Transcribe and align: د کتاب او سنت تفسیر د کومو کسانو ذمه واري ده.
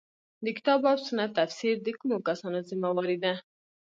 د 0.45 0.47
کتاب 0.57 0.79
او 0.89 0.97
سنت 1.07 1.31
تفسیر 1.39 1.75
د 1.81 1.87
کومو 1.99 2.17
کسانو 2.27 2.59
ذمه 2.69 2.89
واري 2.95 3.17
ده. 3.23 3.33